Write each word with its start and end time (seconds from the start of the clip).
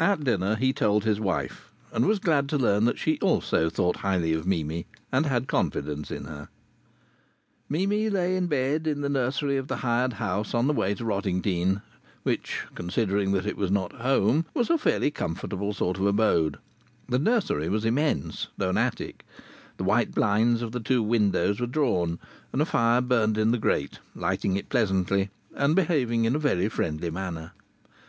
At 0.00 0.24
dinner 0.24 0.56
he 0.56 0.72
told 0.72 1.04
his 1.04 1.20
wife, 1.20 1.70
and 1.92 2.04
was 2.04 2.18
glad 2.18 2.48
to 2.48 2.58
learn 2.58 2.86
that 2.86 2.98
she 2.98 3.16
also 3.20 3.70
thought 3.70 3.98
highly 3.98 4.32
of 4.32 4.48
Mimi 4.48 4.84
and 5.12 5.26
had 5.26 5.46
confidence 5.46 6.10
in 6.10 6.24
her. 6.24 6.48
V 6.48 6.50
Mimi 7.86 8.10
lay 8.10 8.34
in 8.34 8.48
bed 8.48 8.88
in 8.88 9.00
the 9.00 9.08
nursery 9.08 9.58
of 9.58 9.68
the 9.68 9.76
hired 9.76 10.14
house 10.14 10.54
on 10.54 10.66
the 10.66 10.72
way 10.72 10.92
to 10.96 11.04
Rottingdean, 11.04 11.82
which, 12.24 12.62
considering 12.74 13.30
that 13.30 13.46
it 13.46 13.56
was 13.56 13.70
not 13.70 13.92
"home," 13.92 14.44
was 14.54 14.70
a 14.70 14.76
fairly 14.76 15.12
comfortable 15.12 15.72
sort 15.72 15.96
of 15.96 16.06
abode. 16.06 16.58
The 17.08 17.20
nursery 17.20 17.68
was 17.68 17.84
immense, 17.84 18.48
though 18.56 18.70
an 18.70 18.76
attic. 18.76 19.24
The 19.76 19.84
white 19.84 20.12
blinds 20.16 20.62
of 20.62 20.72
the 20.72 20.80
two 20.80 21.00
windows 21.04 21.60
were 21.60 21.68
drawn, 21.68 22.18
and 22.52 22.60
a 22.60 22.66
fire 22.66 23.02
burned 23.02 23.38
in 23.38 23.52
the 23.52 23.58
grate, 23.58 24.00
lighting 24.16 24.56
it 24.56 24.68
pleasantly 24.68 25.30
and 25.54 25.76
behaving 25.76 26.24
in 26.24 26.34
a 26.34 26.40
very 26.40 26.68
friendly 26.68 27.10
manner. 27.10 27.52